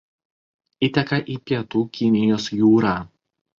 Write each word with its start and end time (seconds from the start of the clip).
Įteka 0.87 1.19
į 1.35 1.37
Pietų 1.51 1.83
Kinijos 1.99 2.51
jūrą. 2.65 2.97